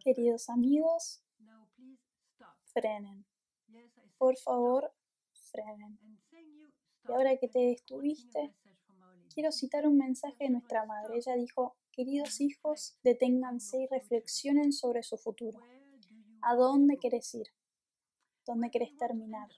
[0.00, 1.22] Queridos amigos,
[2.72, 3.24] frenen.
[4.18, 4.92] Por favor,
[5.32, 5.98] frenen.
[7.06, 8.54] Y ahora que te detuviste,
[9.32, 11.16] quiero citar un mensaje de nuestra madre.
[11.16, 15.60] Ella dijo, queridos hijos, deténganse y reflexionen sobre su futuro.
[16.42, 17.48] ¿A dónde querés ir?
[18.46, 19.48] ¿Dónde querés terminar?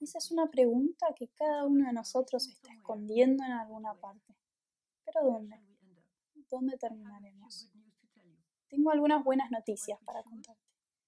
[0.00, 4.34] Esa es una pregunta que cada uno de nosotros está escondiendo en alguna parte.
[5.04, 5.60] ¿Pero dónde?
[6.50, 7.70] ¿Dónde terminaremos?
[8.70, 10.62] Tengo algunas buenas noticias para contarte.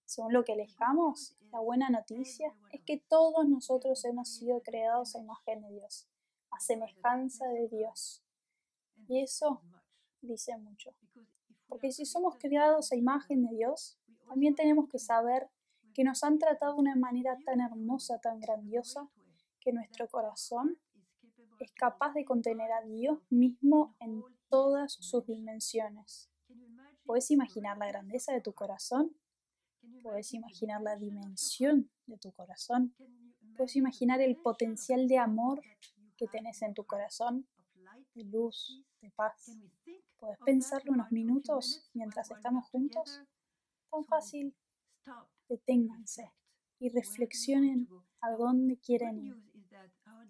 [0.05, 5.21] Según lo que alejamos, la buena noticia es que todos nosotros hemos sido creados a
[5.21, 6.09] imagen de Dios,
[6.51, 8.25] a semejanza de Dios.
[9.07, 9.63] Y eso
[10.21, 10.93] dice mucho.
[11.69, 15.49] Porque si somos creados a imagen de Dios, también tenemos que saber
[15.95, 19.09] que nos han tratado de una manera tan hermosa, tan grandiosa,
[19.61, 20.79] que nuestro corazón
[21.61, 26.32] es capaz de contener a Dios mismo en todas sus dimensiones.
[27.13, 29.15] ¿Puedes imaginar la grandeza de tu corazón?
[30.03, 32.97] ¿Puedes imaginar la dimensión de tu corazón?
[33.55, 35.61] ¿Puedes imaginar el potencial de amor
[36.17, 37.47] que tenés en tu corazón?
[38.15, 39.55] De luz, de paz.
[40.17, 43.23] ¿Puedes pensarlo unos minutos mientras estamos juntos?
[43.91, 44.57] Tan fácil.
[45.51, 46.33] Deténganse
[46.79, 47.91] y reflexionen
[48.23, 49.37] a dónde quieren ir.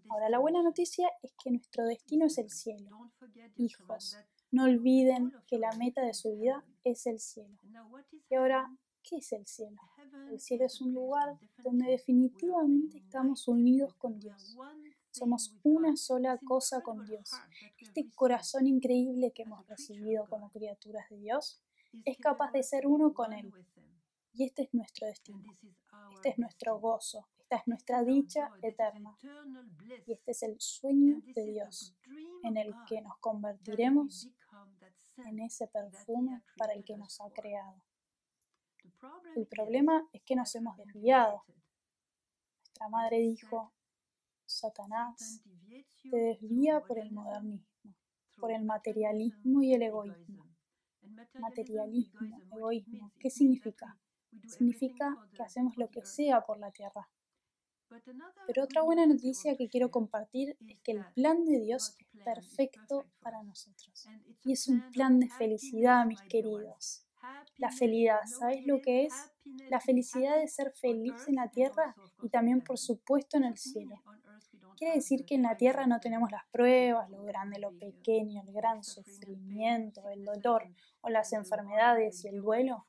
[0.08, 3.12] Ahora, la buena noticia es que nuestro destino es el cielo.
[3.54, 4.16] Hijos,
[4.52, 7.58] no olviden que la meta de su vida es el cielo.
[8.30, 8.70] Y ahora,
[9.02, 9.80] ¿qué es el cielo?
[10.30, 14.56] El cielo es un lugar donde definitivamente estamos unidos con Dios.
[15.10, 17.30] Somos una sola cosa con Dios.
[17.78, 21.62] Este corazón increíble que hemos recibido como criaturas de Dios
[22.04, 23.52] es capaz de ser uno con Él.
[24.34, 25.58] Y este es nuestro destino.
[26.14, 27.26] Este es nuestro gozo.
[27.38, 29.18] Esta es nuestra dicha eterna.
[30.06, 31.94] Y este es el sueño de Dios
[32.42, 34.30] en el que nos convertiremos
[35.26, 37.82] en ese perfume para el que nos ha creado.
[39.36, 41.42] El problema es que nos hemos desviado.
[42.58, 43.72] Nuestra madre dijo,
[44.46, 45.42] Satanás
[46.10, 47.94] te desvía por el modernismo,
[48.36, 50.46] por el materialismo y el egoísmo.
[51.34, 53.98] Materialismo, egoísmo, ¿qué significa?
[54.46, 57.08] Significa que hacemos lo que sea por la tierra.
[58.46, 63.06] Pero otra buena noticia que quiero compartir es que el plan de Dios es perfecto
[63.20, 64.06] para nosotros.
[64.44, 67.06] Y es un plan de felicidad, mis queridos.
[67.58, 69.14] La felicidad, ¿sabes lo que es?
[69.70, 74.02] La felicidad de ser feliz en la tierra y también, por supuesto, en el cielo.
[74.76, 78.52] Quiere decir que en la tierra no tenemos las pruebas, lo grande, lo pequeño, el
[78.52, 80.68] gran sufrimiento, el dolor
[81.00, 82.86] o las enfermedades y el duelo.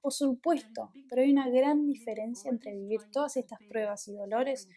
[0.00, 4.68] Por supuesto, pero hay una gran diferencia entre vivir todas estas pruebas y dolores,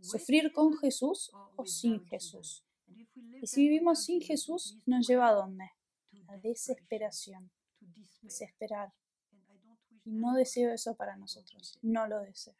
[0.00, 2.64] sufrir con Jesús o sin Jesús.
[3.42, 5.70] Y si vivimos sin Jesús, nos lleva a dónde?
[6.26, 7.50] La desesperación.
[8.22, 8.92] Desesperar.
[10.04, 11.78] Y no deseo eso para nosotros.
[11.82, 12.54] No lo deseo.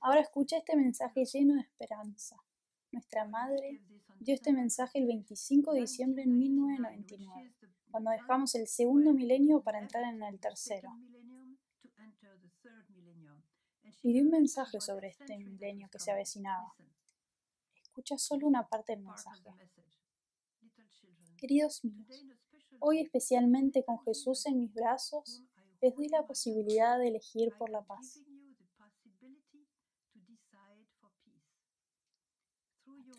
[0.00, 2.36] Ahora escucha este mensaje lleno de esperanza.
[2.90, 3.82] Nuestra madre
[4.18, 7.54] dio este mensaje el 25 de diciembre de 1999
[7.90, 10.90] cuando dejamos el segundo milenio para entrar en el tercero.
[14.02, 16.74] Y di un mensaje sobre este milenio que se avecinaba.
[17.82, 19.42] Escucha solo una parte del mensaje.
[21.36, 22.24] Queridos míos,
[22.78, 25.42] hoy especialmente con Jesús en mis brazos,
[25.82, 28.22] les doy la posibilidad de elegir por la paz.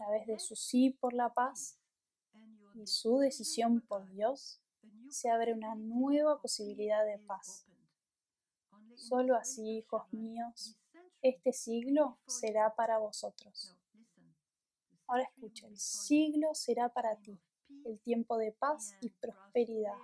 [0.01, 1.79] Través de su sí por la paz
[2.73, 4.59] y su decisión por Dios,
[5.09, 7.67] se abre una nueva posibilidad de paz.
[8.95, 10.75] Solo así, hijos míos,
[11.21, 13.77] este siglo será para vosotros.
[15.05, 17.39] Ahora escucha, el siglo será para ti,
[17.85, 19.97] el tiempo de paz y prosperidad.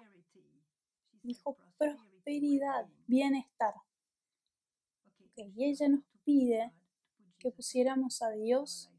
[1.24, 3.74] Dijo prosperidad, bienestar.
[5.36, 6.72] y ella nos pide
[7.40, 8.92] que pusiéramos a Dios,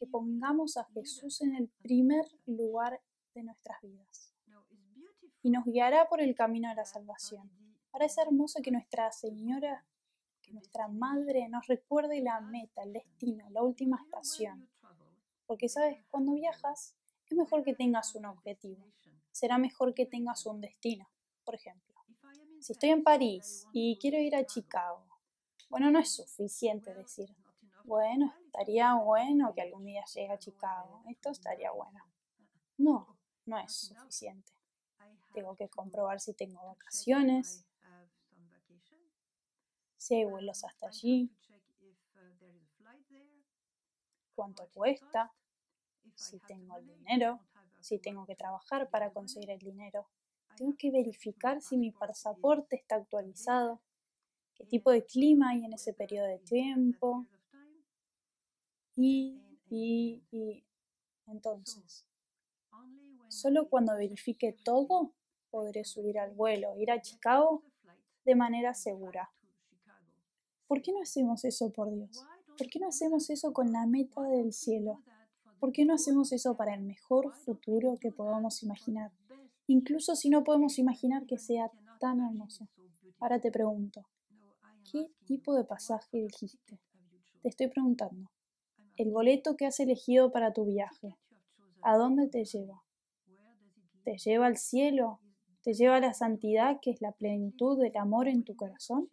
[0.00, 3.02] que pongamos a Jesús en el primer lugar
[3.34, 4.34] de nuestras vidas
[5.42, 7.50] y nos guiará por el camino de la salvación.
[7.92, 9.84] Ahora es hermoso que Nuestra Señora,
[10.40, 14.70] que nuestra Madre nos recuerde la meta, el destino, la última estación.
[15.46, 16.02] Porque, ¿sabes?
[16.08, 16.96] Cuando viajas,
[17.26, 18.82] es mejor que tengas un objetivo.
[19.30, 21.10] Será mejor que tengas un destino.
[21.44, 21.94] Por ejemplo,
[22.60, 25.04] si estoy en París y quiero ir a Chicago,
[25.68, 27.28] bueno, no es suficiente decir,
[27.84, 31.04] bueno, estaría bueno que algún día llegue a Chicago.
[31.08, 32.04] Esto estaría bueno.
[32.76, 33.16] No,
[33.46, 34.52] no es suficiente.
[35.32, 37.64] Tengo que comprobar si tengo vacaciones,
[39.96, 41.30] si hay vuelos hasta allí,
[44.34, 45.32] cuánto cuesta,
[46.16, 47.40] si tengo el dinero,
[47.78, 50.08] si tengo que trabajar para conseguir el dinero.
[50.56, 53.80] Tengo que verificar si mi pasaporte está actualizado,
[54.54, 57.28] qué tipo de clima hay en ese periodo de tiempo.
[59.02, 60.62] Y, y, y.
[61.26, 62.04] Entonces,
[63.28, 65.14] solo cuando verifique todo
[65.50, 67.62] podré subir al vuelo, ir a Chicago
[68.26, 69.30] de manera segura.
[70.66, 72.22] ¿Por qué no hacemos eso por Dios?
[72.58, 75.02] ¿Por qué no hacemos eso con la meta del cielo?
[75.58, 79.12] ¿Por qué no hacemos eso para el mejor futuro que podamos imaginar?
[79.66, 81.70] Incluso si no podemos imaginar que sea
[82.00, 82.68] tan hermoso.
[83.18, 84.06] Ahora te pregunto,
[84.92, 86.78] ¿qué tipo de pasaje dijiste?
[87.40, 88.30] Te estoy preguntando.
[88.96, 91.16] El boleto que has elegido para tu viaje,
[91.82, 92.82] ¿a dónde te lleva?
[94.04, 95.20] ¿Te lleva al cielo?
[95.62, 99.08] ¿Te lleva a la santidad que es la plenitud del amor en tu corazón?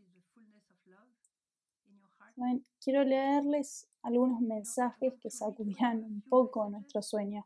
[2.79, 7.45] quiero leerles algunos mensajes que sacudirán un poco nuestro sueño.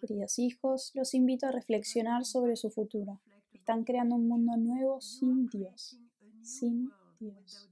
[0.00, 3.20] Queridos hijos, los invito a reflexionar sobre su futuro.
[3.52, 5.98] Están creando un mundo nuevo sin Dios,
[6.40, 7.69] sin Dios,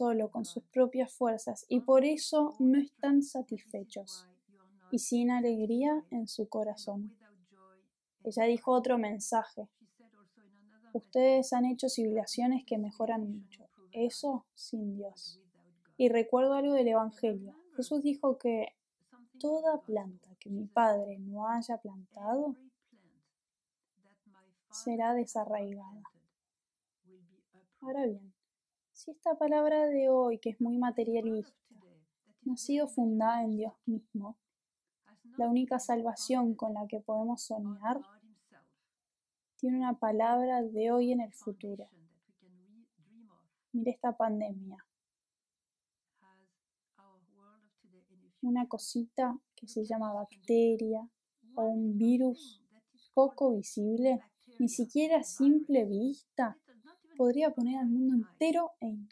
[0.00, 4.26] solo con sus propias fuerzas y por eso no están satisfechos
[4.90, 7.14] y sin alegría en su corazón.
[8.24, 9.68] Ella dijo otro mensaje.
[10.94, 13.68] Ustedes han hecho civilizaciones que mejoran mucho.
[13.92, 15.38] Eso sin Dios.
[15.98, 17.54] Y recuerdo algo del Evangelio.
[17.76, 18.68] Jesús dijo que
[19.38, 22.56] toda planta que mi Padre no haya plantado
[24.70, 26.02] será desarraigada.
[27.82, 28.32] Ahora bien,
[29.00, 31.56] si esta palabra de hoy, que es muy materialista,
[32.42, 34.36] no ha sido fundada en Dios mismo,
[35.38, 37.98] la única salvación con la que podemos soñar
[39.56, 41.88] tiene una palabra de hoy en el futuro.
[43.72, 44.84] Mire esta pandemia.
[48.42, 51.08] Una cosita que se llama bacteria
[51.54, 52.62] o un virus
[53.14, 54.20] poco visible,
[54.58, 56.58] ni siquiera a simple vista,
[57.20, 59.06] podría poner al mundo entero en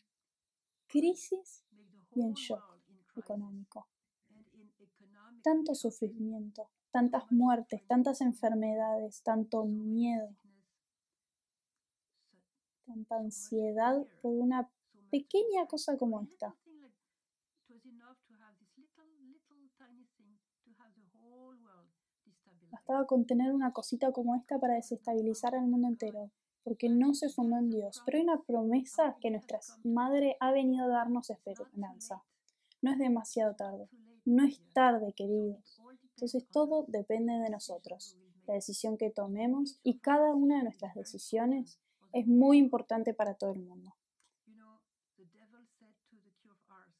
[0.86, 1.66] crisis
[2.14, 2.64] y en shock
[3.16, 3.86] económico.
[5.42, 10.34] Tanto sufrimiento, tantas muertes, tantas enfermedades, tanto miedo,
[12.86, 14.70] tanta ansiedad por una
[15.10, 16.56] pequeña cosa como esta.
[22.70, 26.30] Bastaba con tener una cosita como esta para desestabilizar al mundo entero,
[26.68, 28.02] porque no se fundó en Dios.
[28.04, 32.22] Pero hay una promesa que nuestra Madre ha venido a darnos esperanza.
[32.82, 33.88] No es demasiado tarde.
[34.26, 35.80] No es tarde, queridos.
[36.10, 41.80] Entonces todo depende de nosotros, la decisión que tomemos y cada una de nuestras decisiones
[42.12, 43.94] es muy importante para todo el mundo.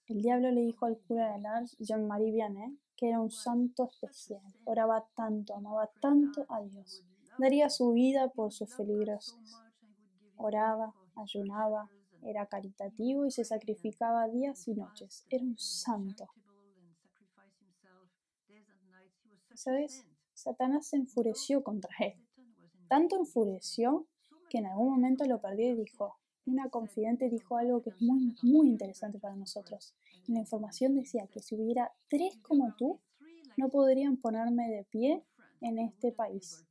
[0.07, 4.41] El diablo le dijo al cura de Lars, Jean-Marie Vianney, que era un santo especial,
[4.65, 7.05] oraba tanto, amaba tanto a Dios,
[7.39, 9.39] daría su vida por sus feligreses.
[10.37, 11.91] Oraba, ayunaba,
[12.23, 15.27] era caritativo y se sacrificaba días y noches.
[15.31, 16.29] Era un santo.
[19.55, 20.07] ¿Sabes?
[20.35, 22.15] Satanás se enfureció contra él.
[22.89, 24.07] Tanto enfureció
[24.49, 28.35] que en algún momento lo perdió y dijo, una confidente dijo algo que es muy,
[28.43, 29.95] muy interesante para nosotros.
[30.27, 33.01] la información decía que si hubiera tres como tú,
[33.57, 35.25] no podrían ponerme de pie
[35.61, 36.68] en este país.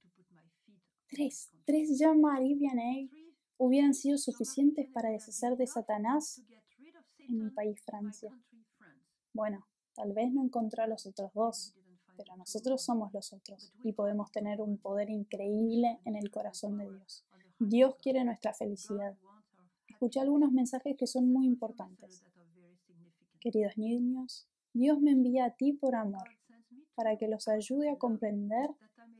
[1.10, 3.10] Tres, tres Jean-Marie Vianney
[3.58, 6.42] hubieran sido suficientes para deshacer de Satanás
[7.20, 8.32] en mi país, Francia.
[9.34, 11.76] Bueno, tal vez no encontró a los otros dos,
[12.18, 16.90] pero nosotros somos los otros y podemos tener un poder increíble en el corazón de
[16.90, 17.26] Dios.
[17.60, 19.18] Dios quiere nuestra felicidad.
[19.88, 22.24] Escuché algunos mensajes que son muy importantes.
[23.40, 26.28] Queridos niños, Dios me envía a ti por amor,
[26.96, 28.70] para que los ayude a comprender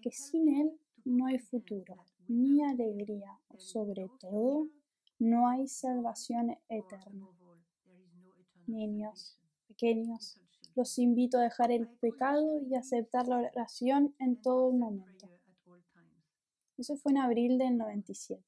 [0.01, 4.67] que sin Él no hay futuro, ni alegría, o sobre todo,
[5.19, 7.27] no hay salvación eterna.
[8.67, 10.39] Niños, pequeños,
[10.75, 15.29] los invito a dejar el pecado y aceptar la oración en todo momento.
[16.77, 18.43] Eso fue en abril del 97.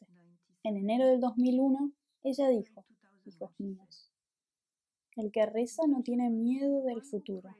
[0.63, 2.85] En enero del 2001, ella dijo,
[3.25, 4.11] hijos míos,
[5.15, 7.55] el que reza no tiene miedo del futuro,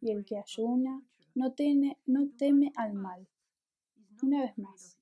[0.00, 1.02] y el que ayuna
[1.34, 3.26] no, tiene, no teme al mal.
[4.22, 4.98] Una vez más,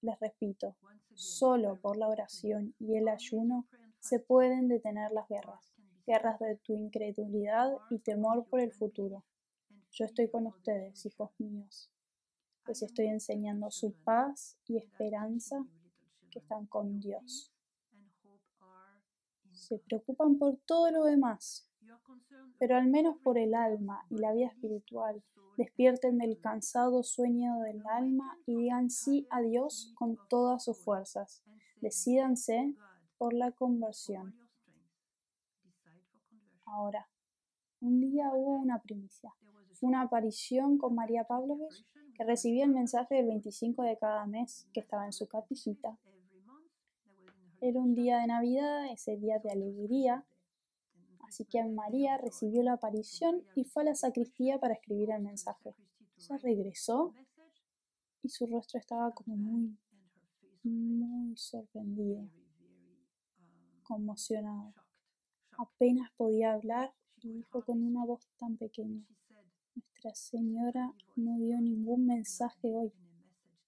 [0.00, 0.76] les repito,
[1.14, 3.66] solo por la oración y el ayuno
[4.00, 5.74] se pueden detener las guerras,
[6.06, 9.24] guerras de tu incredulidad y temor por el futuro.
[9.92, 11.90] Yo estoy con ustedes, hijos míos
[12.66, 15.64] les estoy enseñando su paz y esperanza
[16.30, 17.52] que están con Dios.
[19.52, 21.68] Se preocupan por todo lo demás,
[22.58, 25.22] pero al menos por el alma y la vida espiritual,
[25.56, 31.42] despierten del cansado sueño del alma y digan sí a Dios con todas sus fuerzas.
[31.80, 32.74] Decídanse
[33.18, 34.34] por la conversión.
[36.64, 37.08] Ahora,
[37.80, 39.32] un día hubo una primicia.
[39.80, 41.84] Una aparición con María Pavlovich
[42.14, 45.98] que recibía el mensaje del 25 de cada mes que estaba en su capillita.
[47.60, 50.24] Era un día de Navidad, ese día de alegría,
[51.34, 55.74] así que María recibió la aparición y fue a la sacristía para escribir el mensaje.
[56.16, 57.12] Ella regresó
[58.22, 59.76] y su rostro estaba como muy,
[60.62, 62.30] muy sorprendido,
[63.82, 64.74] conmocionado.
[65.58, 69.04] Apenas podía hablar y dijo con una voz tan pequeña,
[69.74, 72.92] Nuestra Señora no dio ningún mensaje hoy.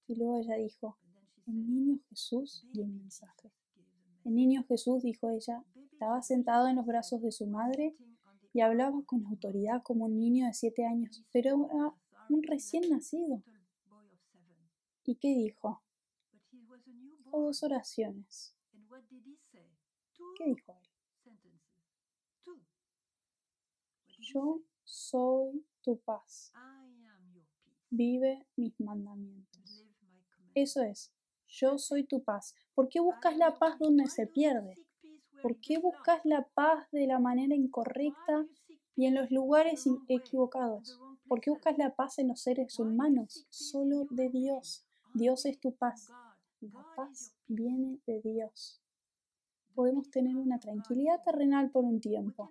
[0.07, 0.97] Y luego ella dijo,
[1.49, 3.51] el niño Jesús dio un mensaje.
[4.25, 5.65] El niño Jesús, dijo ella,
[5.97, 7.97] estaba sentado en los brazos de su madre
[8.53, 11.95] y hablaba con autoridad como un niño de siete años, pero era
[12.29, 13.43] un recién nacido.
[15.05, 15.83] ¿Y qué dijo?
[17.17, 18.55] Dijo dos oraciones.
[20.37, 22.61] ¿Qué dijo él?
[24.19, 26.53] Yo soy tu paz.
[27.89, 29.87] Vive mis mandamientos.
[30.55, 31.11] Eso es,
[31.49, 32.55] yo soy tu paz.
[32.75, 34.77] ¿Por qué buscas la paz donde se pierde?
[35.43, 38.47] ¿Por qué buscas la paz de la manera incorrecta
[38.95, 41.01] y en los lugares equivocados?
[41.29, 43.47] ¿Por qué buscas la paz en los seres humanos?
[43.51, 44.87] Solo de Dios.
[45.15, 46.11] Dios es tu paz.
[46.61, 48.81] La paz viene de Dios.
[49.75, 52.51] Podemos tener una tranquilidad terrenal por un tiempo.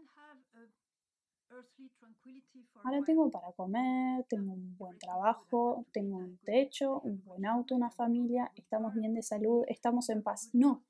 [2.84, 7.90] Ahora tengo para comer, tengo un buen trabajo, tengo un techo, un buen auto, una
[7.90, 10.50] familia, estamos bien de salud, estamos en paz.
[10.54, 10.84] No,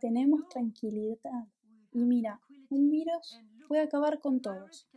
[0.00, 1.46] tenemos tranquilidad.
[1.92, 2.40] Y mira,
[2.70, 4.88] un virus puede acabar con todos.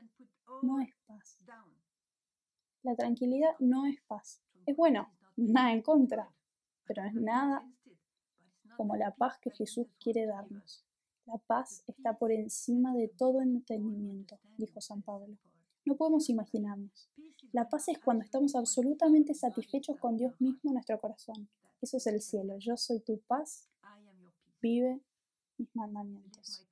[0.61, 1.39] No es paz.
[2.81, 4.41] La tranquilidad no es paz.
[4.65, 6.33] Es bueno, nada en contra,
[6.85, 7.69] pero es nada
[8.77, 10.85] como la paz que Jesús quiere darnos.
[11.25, 15.37] La paz está por encima de todo entendimiento, dijo San Pablo.
[15.85, 17.09] No podemos imaginarnos.
[17.51, 21.49] La paz es cuando estamos absolutamente satisfechos con Dios mismo en nuestro corazón.
[21.81, 22.57] Eso es el cielo.
[22.57, 23.69] Yo soy tu paz
[24.63, 25.01] vive
[25.57, 26.65] mis mandamientos.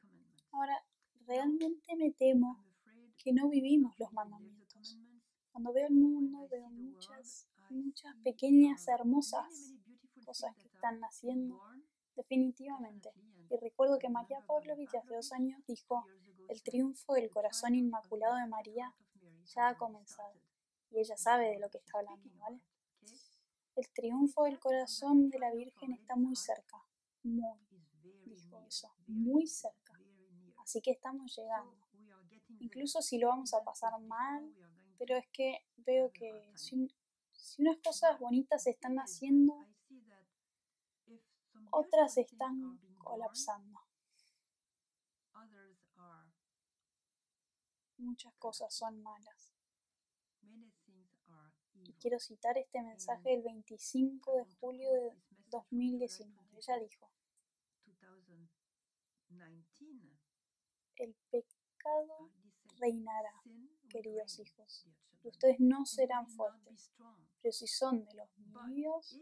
[0.52, 0.82] Ahora,
[1.28, 2.64] realmente me temo
[3.18, 4.98] que no vivimos los mandamientos.
[5.52, 9.76] Cuando veo el mundo, veo muchas, muchas pequeñas, hermosas
[10.24, 11.60] cosas que están naciendo,
[12.16, 13.12] definitivamente.
[13.50, 16.06] Y recuerdo que María Pavlovich hace dos años dijo,
[16.48, 18.94] el triunfo del corazón inmaculado de María
[19.44, 20.34] ya ha comenzado.
[20.90, 22.62] Y ella sabe de lo que está hablando, ¿vale?
[23.76, 26.84] El triunfo del corazón de la Virgen está muy cerca,
[27.24, 27.58] muy,
[28.72, 30.00] eso, muy cerca.
[30.64, 31.76] Así que estamos llegando.
[32.60, 34.42] Incluso si lo vamos a pasar mal,
[34.98, 36.90] pero es que veo que si,
[37.60, 39.68] unas cosas bonitas están haciendo,
[41.72, 43.80] otras están colapsando.
[47.98, 49.54] Muchas cosas son malas.
[51.84, 55.12] Y quiero citar este mensaje del 25 de julio de
[55.50, 56.58] 2019.
[56.58, 57.10] Ella dijo,
[60.96, 62.32] el pecado
[62.80, 63.34] reinará,
[63.90, 64.88] queridos hijos,
[65.24, 66.92] y ustedes no serán fuertes,
[67.42, 68.30] pero si son de los
[68.68, 69.20] míos,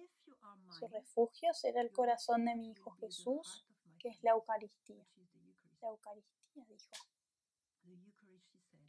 [0.77, 3.65] su refugio será el corazón de mi Hijo Jesús,
[3.97, 5.05] que es la Eucaristía.
[5.81, 6.95] La Eucaristía, dijo,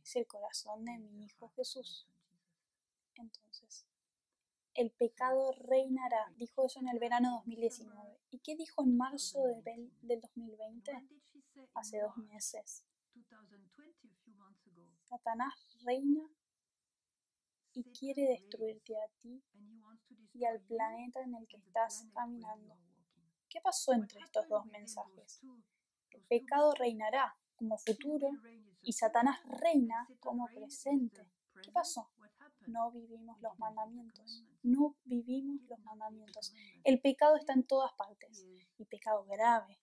[0.03, 2.09] es el corazón de mi Hijo Jesús.
[3.15, 3.87] Entonces,
[4.75, 6.33] el pecado reinará.
[6.37, 8.21] Dijo eso en el verano 2019.
[8.31, 10.93] ¿Y qué dijo en marzo del 2020?
[11.75, 12.85] Hace dos meses.
[15.05, 16.23] Satanás reina
[17.73, 19.43] y quiere destruirte a ti
[20.33, 22.77] y al planeta en el que estás caminando.
[23.49, 25.41] ¿Qué pasó entre estos dos mensajes?
[26.11, 28.29] El pecado reinará como futuro
[28.83, 31.27] y Satanás reina como presente.
[31.63, 32.11] ¿Qué pasó?
[32.71, 34.45] No vivimos los mandamientos.
[34.63, 36.55] No vivimos los mandamientos.
[36.85, 38.47] El pecado está en todas partes.
[38.79, 39.79] Y pecado grave,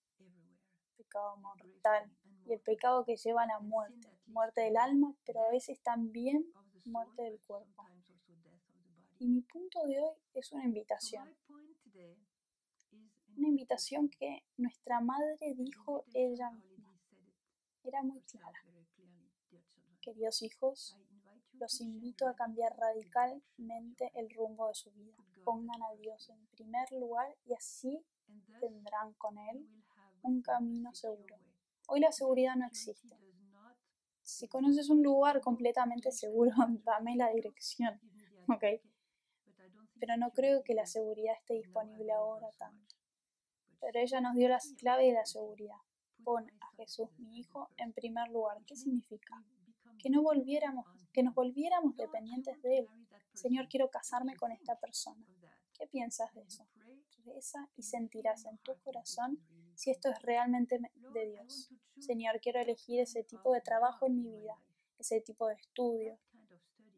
[0.95, 2.11] pecado mortal.
[2.45, 4.09] Y el pecado que lleva a la muerte.
[4.27, 6.45] Muerte del alma, pero a veces también
[6.85, 7.85] muerte del cuerpo.
[9.19, 11.35] Y mi punto de hoy es una invitación.
[13.35, 16.99] Una invitación que nuestra madre dijo ella misma.
[17.83, 18.63] Era muy clara.
[20.01, 20.97] Queridos hijos,
[21.59, 25.15] los invito a cambiar radicalmente el rumbo de su vida.
[25.43, 28.03] Pongan a Dios en primer lugar y así
[28.59, 29.67] tendrán con Él
[30.23, 31.37] un camino seguro.
[31.87, 33.15] Hoy la seguridad no existe.
[34.21, 36.51] si conoces un lugar completamente seguro,
[36.83, 37.99] dame la dirección,
[38.49, 38.63] ¿ok?
[39.99, 42.95] Pero no creo que la seguridad esté disponible ahora tanto.
[43.79, 45.77] Pero ella nos dio la clave de la seguridad.
[46.23, 48.57] Pon a Jesús, mi Hijo, en primer lugar.
[48.65, 49.43] ¿Qué significa?
[49.97, 52.87] Que no volviéramos, que nos volviéramos dependientes de Él.
[53.33, 55.25] Señor, quiero casarme con esta persona.
[55.73, 56.67] ¿Qué piensas de eso?
[57.23, 59.39] Reza y sentirás en tu corazón
[59.75, 60.79] si esto es realmente
[61.13, 61.69] de Dios.
[61.99, 64.55] Señor, quiero elegir ese tipo de trabajo en mi vida,
[64.97, 66.17] ese tipo de estudio.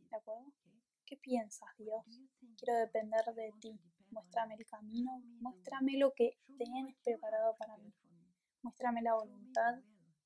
[0.09, 0.53] ¿De acuerdo?
[1.05, 2.05] ¿Qué piensas, Dios?
[2.57, 3.79] Quiero depender de ti.
[4.11, 7.93] Muéstrame el camino, muéstrame lo que tienes preparado para mí.
[8.61, 9.79] Muéstrame la voluntad,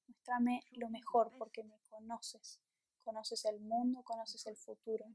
[0.07, 2.60] muéstrame lo mejor porque me conoces.
[3.03, 5.05] Conoces el mundo, conoces el futuro.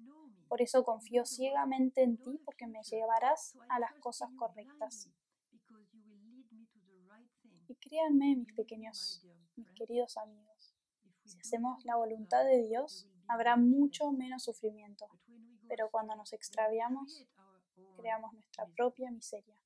[0.48, 5.10] Por eso confío ciegamente en ti porque me llevarás a las cosas correctas.
[7.66, 9.26] Y créanme, mis pequeños,
[9.56, 10.74] mis queridos amigos,
[11.24, 15.08] si hacemos la voluntad de Dios, habrá mucho menos sufrimiento.
[15.68, 17.26] Pero cuando nos extraviamos,
[17.96, 19.60] creamos nuestra propia miseria.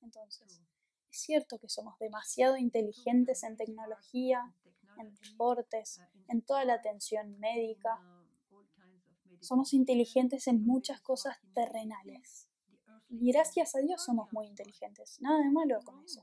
[0.00, 0.62] Entonces,
[1.10, 4.54] es cierto que somos demasiado inteligentes en tecnología,
[4.98, 8.00] en deportes, en toda la atención médica.
[9.40, 12.48] Somos inteligentes en muchas cosas terrenales.
[13.08, 15.20] Y gracias a Dios somos muy inteligentes.
[15.20, 16.22] Nada de malo con eso.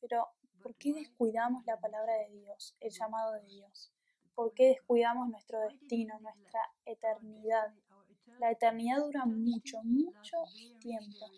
[0.00, 0.28] Pero,
[0.62, 3.92] ¿por qué descuidamos la palabra de Dios, el llamado de Dios?
[4.34, 7.74] ¿Por qué descuidamos nuestro destino, nuestra eternidad?
[8.38, 10.36] La eternidad dura mucho, mucho
[10.80, 11.30] tiempo.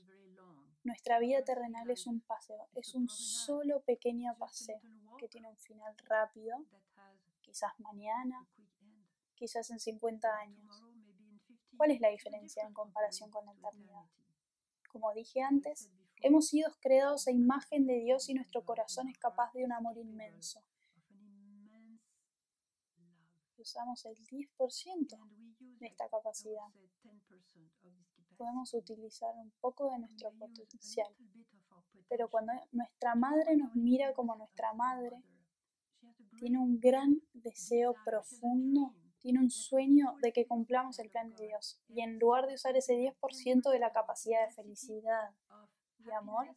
[0.84, 4.80] Nuestra vida terrenal es un paseo, es un solo pequeño paseo
[5.18, 6.64] que tiene un final rápido,
[7.42, 8.48] quizás mañana,
[9.34, 10.82] quizás en 50 años.
[11.76, 14.06] ¿Cuál es la diferencia en comparación con la eternidad?
[14.90, 15.90] Como dije antes,
[16.22, 19.98] hemos sido creados a imagen de Dios y nuestro corazón es capaz de un amor
[19.98, 20.62] inmenso.
[23.60, 25.18] usamos el 10%
[25.78, 26.64] de esta capacidad.
[28.36, 31.14] Podemos utilizar un poco de nuestro potencial.
[32.08, 35.22] Pero cuando nuestra madre nos mira como nuestra madre,
[36.38, 41.80] tiene un gran deseo profundo, tiene un sueño de que cumplamos el plan de Dios.
[41.88, 45.34] Y en lugar de usar ese 10% de la capacidad de felicidad
[45.98, 46.56] y amor,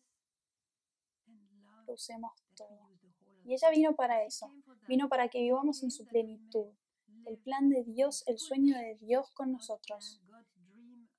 [1.88, 2.90] lo usemos todo.
[3.44, 4.52] Y ella vino para eso,
[4.88, 6.68] vino para que vivamos en su plenitud,
[7.26, 10.22] el plan de Dios, el sueño de Dios con nosotros.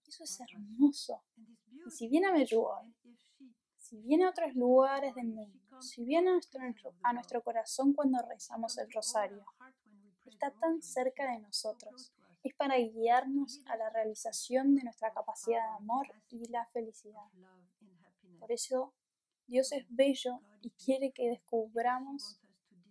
[0.07, 1.23] Eso es hermoso.
[1.87, 2.93] Y si viene a Medjugorje,
[3.93, 8.91] si viene a otros lugares del mundo, si viene a nuestro, corazón cuando rezamos el
[8.91, 9.45] rosario,
[10.25, 12.11] está tan cerca de nosotros.
[12.43, 17.29] Es para guiarnos a la realización de nuestra capacidad de amor y la felicidad.
[18.41, 18.95] Por eso
[19.47, 22.41] Dios es bello y quiere que descubramos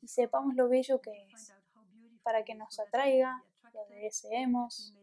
[0.04, 1.52] y sepamos lo bello que es
[2.22, 4.96] para que nos atraiga, lo deseemos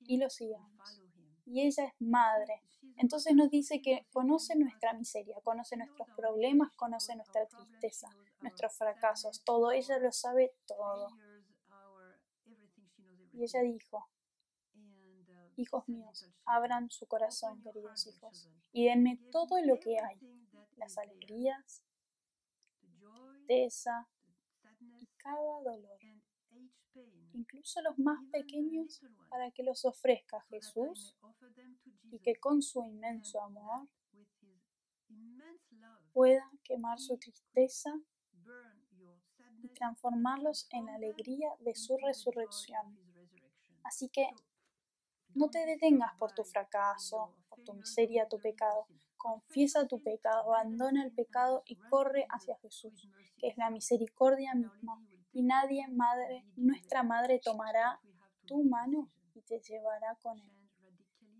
[0.00, 1.07] y lo sigamos.
[1.48, 2.62] Y ella es madre.
[2.96, 8.08] Entonces nos dice que conoce nuestra miseria, conoce nuestros problemas, conoce nuestra tristeza,
[8.40, 9.70] nuestros fracasos, todo.
[9.72, 11.08] Ella lo sabe todo.
[13.32, 14.10] Y ella dijo,
[15.56, 20.18] hijos míos, abran su corazón, queridos hijos, y denme todo lo que hay,
[20.76, 21.84] las alegrías,
[23.48, 24.08] tristeza
[24.98, 25.98] y cada dolor
[27.32, 31.16] incluso los más pequeños, para que los ofrezca Jesús
[32.10, 33.88] y que con su inmenso amor
[36.12, 37.90] pueda quemar su tristeza
[39.62, 42.98] y transformarlos en la alegría de su resurrección.
[43.84, 44.28] Así que
[45.34, 48.86] no te detengas por tu fracaso, por tu miseria, tu pecado.
[49.16, 55.00] Confiesa tu pecado, abandona el pecado y corre hacia Jesús, que es la misericordia misma
[55.32, 58.00] y nadie, madre, nuestra madre tomará
[58.46, 60.70] tu mano y te llevará con él.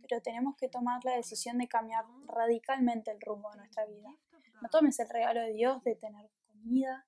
[0.02, 4.14] Pero tenemos que tomar la decisión de cambiar radicalmente el rumbo de nuestra vida.
[4.62, 7.06] No tomes el regalo de Dios de tener comida,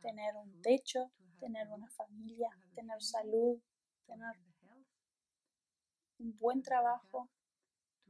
[0.00, 3.60] tener un techo, tener una familia, tener salud,
[4.06, 4.34] tener
[6.18, 7.30] un buen trabajo,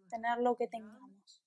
[0.09, 1.43] tener lo que tengamos.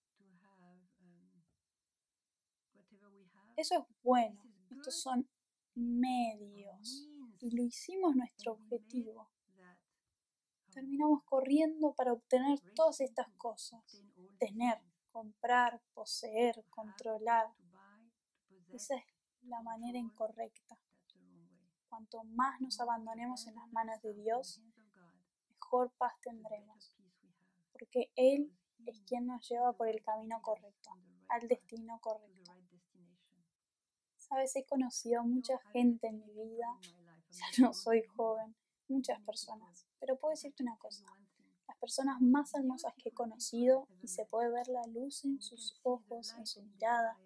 [3.56, 4.42] Eso es bueno.
[4.72, 5.30] Estos son
[5.76, 7.08] medios
[7.40, 9.30] y lo hicimos nuestro objetivo.
[10.72, 13.84] Terminamos corriendo para obtener todas estas cosas.
[14.40, 14.82] Tener,
[15.12, 17.48] comprar, poseer, controlar.
[18.72, 19.04] Esa es
[19.44, 20.78] la manera incorrecta.
[21.90, 24.62] Cuanto más nos abandonemos en las manos de Dios,
[25.50, 26.96] mejor paz tendremos.
[27.74, 28.56] Porque Él
[28.86, 30.92] es quien nos lleva por el camino correcto,
[31.28, 32.41] al destino correcto.
[34.32, 36.80] Sabes, he conocido a mucha gente en mi vida
[37.32, 38.56] ya no soy joven,
[38.88, 39.86] muchas personas.
[40.00, 41.06] Pero puedo decirte una cosa,
[41.68, 45.82] las personas más hermosas que he conocido y se puede ver la luz en sus
[45.84, 47.20] ojos, en su mirada,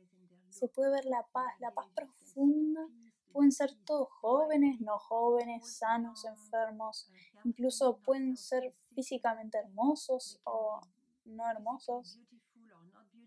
[0.50, 2.88] se puede ver la paz, la paz profunda.
[3.32, 7.12] Pueden ser todos jóvenes, no jóvenes, sanos, enfermos,
[7.44, 10.82] incluso pueden ser físicamente hermosos o
[11.26, 12.20] no hermosos.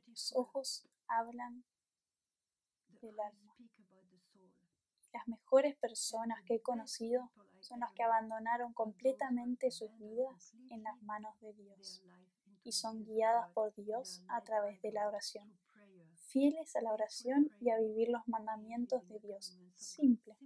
[0.09, 1.63] Los ojos hablan
[3.01, 3.48] del alma.
[5.19, 7.29] Las mejores personas que he conocido
[7.59, 12.05] son las que abandonaron completamente sus vidas en las manos de Dios
[12.63, 15.59] y son guiadas por Dios a través de la oración
[16.29, 19.59] fieles a la oración y a vivir los mandamientos de Dios.
[19.75, 20.37] Simple,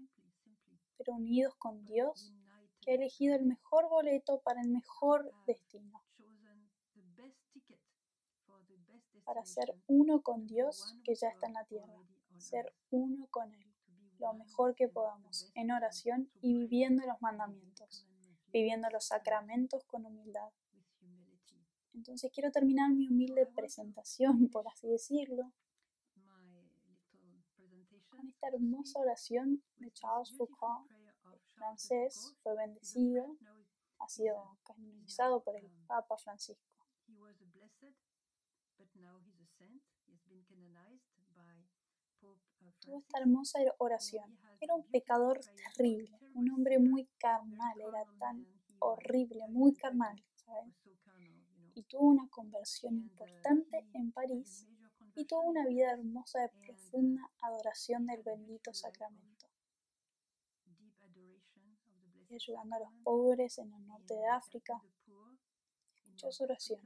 [0.97, 2.33] pero unidos con Dios,
[2.81, 6.03] que ha elegido el mejor boleto para el mejor destino.
[9.25, 11.95] Para ser uno con Dios que ya está en la tierra.
[12.39, 13.72] Ser uno con Él.
[14.23, 18.07] Lo mejor que podamos, en oración y viviendo los mandamientos.
[18.53, 20.51] Viviendo los sacramentos con humildad.
[21.93, 25.53] Entonces quiero terminar mi humilde presentación, por así decirlo,
[28.29, 30.89] esta hermosa oración de Charles Foucault,
[31.55, 33.37] francés, fue bendecido,
[33.99, 36.87] ha sido canonizado por el Papa Francisco.
[42.81, 44.39] Tuvo esta hermosa oración.
[44.61, 48.47] Era un pecador terrible, un hombre muy carnal, era tan
[48.79, 50.23] horrible, muy carnal,
[51.75, 54.67] Y tuvo una conversión importante en París
[55.15, 59.47] y tuvo una vida hermosa de profunda adoración del bendito sacramento.
[62.29, 64.83] Y ayudando a los pobres en el norte de África.
[65.95, 66.81] Escuchó su oración.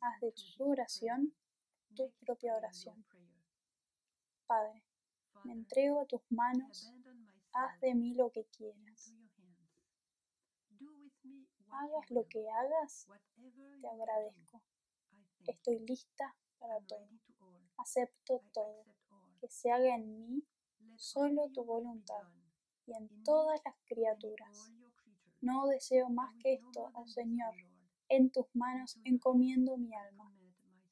[0.00, 1.34] Haz de su oración
[1.94, 3.04] tu propia oración.
[4.52, 4.82] Padre,
[5.44, 6.92] me entrego a tus manos,
[7.54, 9.14] haz de mí lo que quieras.
[11.70, 13.08] Hagas lo que hagas,
[13.80, 14.62] te agradezco.
[15.46, 17.08] Estoy lista para todo.
[17.78, 18.84] Acepto todo.
[19.40, 20.46] Que se haga en mí
[20.96, 22.28] solo tu voluntad
[22.84, 24.70] y en todas las criaturas.
[25.40, 27.54] No deseo más que esto, oh Señor.
[28.10, 30.30] En tus manos encomiendo mi alma.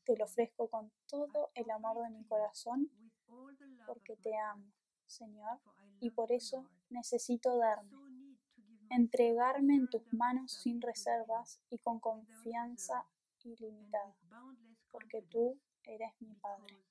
[0.04, 2.90] Te lo ofrezco con todo el amor de mi corazón,
[3.86, 4.72] porque te amo,
[5.06, 5.58] Señor,
[6.00, 7.92] y por eso necesito darme,
[8.90, 13.06] entregarme en tus manos sin reservas y con confianza
[13.44, 14.14] ilimitada
[14.90, 16.89] porque tú eres mi Padre.